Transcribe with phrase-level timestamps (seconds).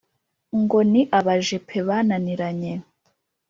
[0.59, 2.73] ngo ni abajepe bananiranye.